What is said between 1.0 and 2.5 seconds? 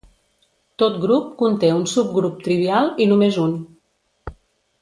grup conté un subgrup